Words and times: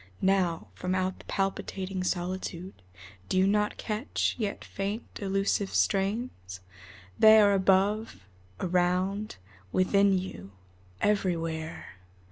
Now, 0.23 0.69
From 0.73 0.95
out 0.95 1.19
the 1.19 1.25
palpitating 1.25 2.03
solitude 2.03 2.73
Do 3.29 3.37
you 3.37 3.45
not 3.45 3.77
catch, 3.77 4.33
yet 4.39 4.65
faint, 4.65 5.05
elusive 5.21 5.69
strains? 5.71 6.59
They 7.19 7.39
are 7.39 7.53
above, 7.53 8.25
around, 8.59 9.35
within 9.71 10.17
you, 10.17 10.53
everywhere. 11.01 11.97